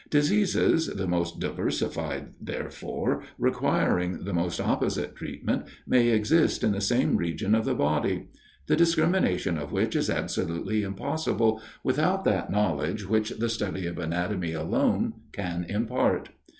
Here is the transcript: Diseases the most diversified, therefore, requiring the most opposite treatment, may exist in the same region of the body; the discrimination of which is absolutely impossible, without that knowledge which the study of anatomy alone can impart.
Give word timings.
Diseases 0.09 0.87
the 0.87 1.05
most 1.05 1.39
diversified, 1.39 2.33
therefore, 2.41 3.21
requiring 3.37 4.23
the 4.23 4.33
most 4.33 4.59
opposite 4.59 5.15
treatment, 5.15 5.65
may 5.85 6.07
exist 6.09 6.63
in 6.63 6.71
the 6.71 6.81
same 6.81 7.17
region 7.17 7.53
of 7.53 7.65
the 7.65 7.75
body; 7.75 8.29
the 8.65 8.75
discrimination 8.75 9.59
of 9.59 9.71
which 9.71 9.95
is 9.95 10.09
absolutely 10.09 10.81
impossible, 10.81 11.61
without 11.83 12.25
that 12.25 12.49
knowledge 12.51 13.05
which 13.07 13.29
the 13.29 13.47
study 13.47 13.85
of 13.85 13.99
anatomy 13.99 14.53
alone 14.53 15.13
can 15.33 15.65
impart. 15.69 16.29